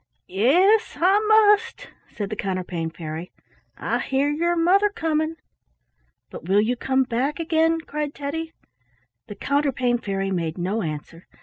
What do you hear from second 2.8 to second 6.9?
Fairy. "I hear your mother coming." "But will you